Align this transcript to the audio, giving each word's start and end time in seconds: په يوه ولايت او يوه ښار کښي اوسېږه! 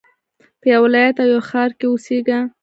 په 0.59 0.65
يوه 0.73 0.81
ولايت 0.85 1.15
او 1.21 1.27
يوه 1.33 1.43
ښار 1.49 1.69
کښي 1.79 1.85
اوسېږه! 1.89 2.39